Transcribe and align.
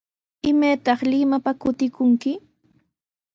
¿Imaytaq 0.51 0.99
Limapa 1.11 1.51
kutikunki? 1.61 2.31